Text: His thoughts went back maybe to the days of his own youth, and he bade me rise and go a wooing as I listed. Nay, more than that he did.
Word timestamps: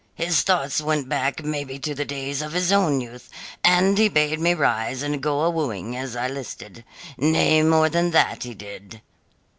His 0.15 0.41
thoughts 0.41 0.81
went 0.81 1.07
back 1.07 1.43
maybe 1.45 1.77
to 1.77 1.93
the 1.93 2.05
days 2.05 2.41
of 2.41 2.53
his 2.53 2.71
own 2.71 3.01
youth, 3.01 3.29
and 3.63 3.95
he 3.99 4.09
bade 4.09 4.39
me 4.39 4.55
rise 4.55 5.03
and 5.03 5.21
go 5.21 5.41
a 5.41 5.49
wooing 5.51 5.95
as 5.95 6.15
I 6.15 6.27
listed. 6.27 6.83
Nay, 7.17 7.61
more 7.61 7.87
than 7.87 8.09
that 8.09 8.41
he 8.41 8.55
did. 8.55 9.03